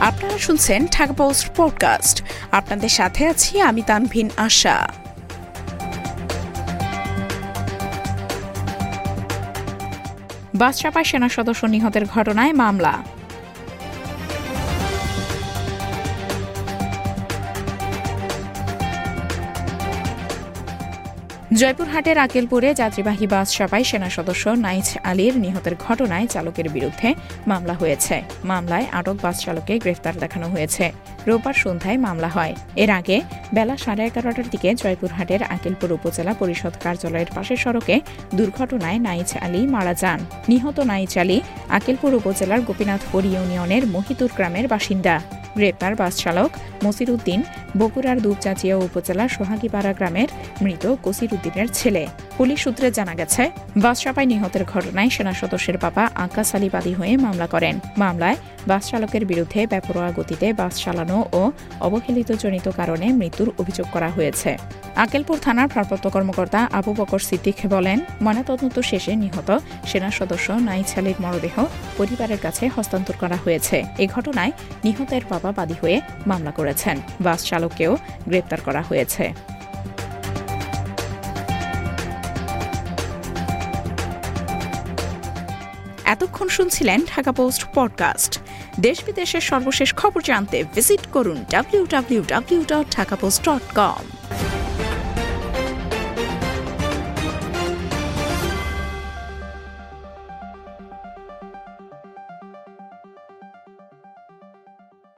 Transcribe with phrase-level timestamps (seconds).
[0.00, 4.88] আপনারা শুনছেন Dhaka post podcast. আপনাদের সাথে আছি আমি তানভিন আশা।
[10.54, 12.98] বাসচাপায় সেনা সদস্য নিহতের ঘটনায় মামলা।
[21.52, 27.08] জয়পুরহাটের আকেলপুরে যাত্রীবাহী বাস চাপায় সেনা সদস্য নাইচ আলীর নিহতের ঘটনায় চালকের বিরুদ্ধে
[27.46, 30.84] মামলা হয়েছে। মামলায় আটক বাস চালককে গ্রেফতার দেখানো হয়েছে।
[31.26, 33.16] রোববার সন্ধ্যায় মামলা হয়। এর আগে
[33.54, 38.00] বেলা সাড়ে এগারোটার দিকে জয়পুরহাটের আকিলপুর উপজেলা পরিষদ কার্যালয়ের পাশের সড়কে
[38.34, 45.14] দুর্ঘটনায় নাইচ আলী মারা যান। নিহত নাইচ আলী আকেলপুর উপজেলার গোপীনাথপুর ইউনিয়নের মহিতুর গ্রামের বাসিন্দা।
[45.58, 46.50] গ্রেপ্তার বাস চালক
[46.84, 47.40] মসির উদ্দিন
[47.80, 50.28] বগুড়ার দুপচাচিয়া উপজেলা সোহাগীপাড়া গ্রামের
[50.64, 52.02] মৃত কসির উদ্দিনের ছেলে।
[52.38, 53.42] পুলিশ সূত্রে জানা গেছে,
[53.84, 58.36] বাস চাপায় নিহতের ঘটনায় সেনা সদস্যের বাবা আকাশ আলী বাদী হয়ে মামলা করেন। মামলায়
[58.70, 61.42] বাস চালকের বিরুদ্ধে বেপরোয়া গতিতে বাস চালানো ও
[61.86, 64.50] অবহেলিতজনিত কারণে মৃত্যুর অভিযোগ করা হয়েছে।
[65.04, 71.14] আকেলপুর থানার ভারপ্রাপ্ত কর্মকর্তা আবু বকর সিদ্দিক বলেন, ময়নাতদন্ত শেষে নিহত সেনা সদস্য নাইছ আলীর
[71.20, 71.64] মরদেহ
[71.96, 74.52] পরিবারের কাছে হস্তান্তর করা হয়েছে। এ ঘটনায়
[74.84, 77.96] নিহতের বাবা বাদী হয়ে মামলা করেছেন। বাস চালককেও
[78.28, 79.34] গ্রেপ্তার করা হয়েছে।
[86.04, 88.40] এতক্ষণ শুনছিলেন ঢাকা পোস্ট পডকাস্ট।
[88.80, 94.17] দেশ বিদেশের সর্বশেষ খবর জানতে ভিজিট করুন W W W dot Dhaka post dot com